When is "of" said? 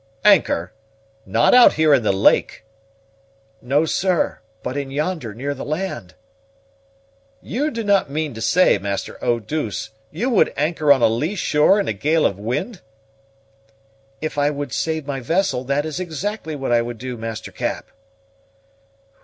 12.25-12.39